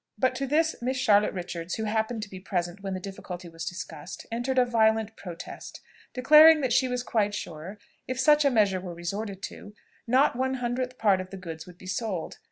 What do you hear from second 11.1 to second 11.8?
of the goods would